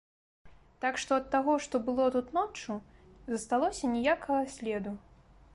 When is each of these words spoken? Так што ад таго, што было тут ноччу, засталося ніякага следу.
Так 0.85 0.93
што 1.03 1.11
ад 1.19 1.27
таго, 1.35 1.57
што 1.67 1.81
было 1.91 2.07
тут 2.17 2.33
ноччу, 2.39 2.81
засталося 3.35 3.95
ніякага 3.95 4.43
следу. 4.59 4.99